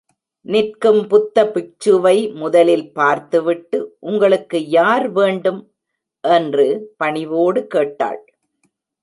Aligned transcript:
நிற்கும் 0.45 1.07
புத்த 1.07 1.43
பிட்சுவை 1.45 2.33
முதலில் 2.33 2.93
பார்த்துவிட்டு, 2.93 3.97
உங்களுக்கு 3.99 4.59
யார் 4.69 5.09
வேண்டும்? 5.09 5.61
என்று 6.23 6.93
பணிவோடு 6.97 7.67
கேட்டாள். 7.67 8.21